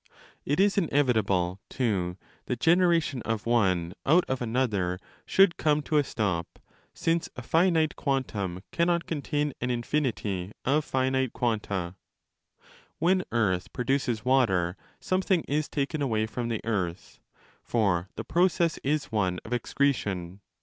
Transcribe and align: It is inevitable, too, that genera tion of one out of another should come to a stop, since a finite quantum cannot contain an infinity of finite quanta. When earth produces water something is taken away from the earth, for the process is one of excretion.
It 0.45 0.59
is 0.59 0.79
inevitable, 0.79 1.59
too, 1.69 2.17
that 2.47 2.59
genera 2.59 2.99
tion 3.01 3.21
of 3.21 3.45
one 3.45 3.93
out 4.03 4.23
of 4.27 4.41
another 4.41 4.97
should 5.27 5.57
come 5.57 5.83
to 5.83 5.97
a 5.97 6.03
stop, 6.03 6.57
since 6.91 7.29
a 7.35 7.43
finite 7.43 7.95
quantum 7.95 8.63
cannot 8.71 9.05
contain 9.05 9.53
an 9.61 9.69
infinity 9.69 10.53
of 10.65 10.85
finite 10.85 11.33
quanta. 11.33 11.93
When 12.97 13.23
earth 13.31 13.71
produces 13.73 14.25
water 14.25 14.75
something 14.99 15.41
is 15.47 15.69
taken 15.69 16.01
away 16.01 16.25
from 16.25 16.47
the 16.49 16.61
earth, 16.65 17.19
for 17.61 18.09
the 18.15 18.23
process 18.23 18.79
is 18.79 19.11
one 19.11 19.39
of 19.45 19.53
excretion. 19.53 20.39